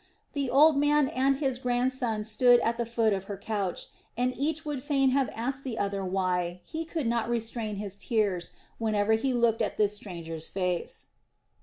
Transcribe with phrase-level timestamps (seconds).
[0.33, 3.85] The old man and his grandson stood at the foot of her couch,
[4.17, 8.49] and each would fain have asked the other why he could not restrain his tears
[8.79, 11.09] whenever he looked at this stranger's face.